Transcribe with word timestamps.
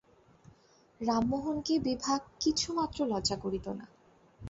রামমোহনকে 1.01 1.73
বিভা 1.79 2.13
কিছুমাত্র 2.39 2.99
লজ্জা 3.05 3.37
করিত 3.37 3.65
না। 3.79 3.85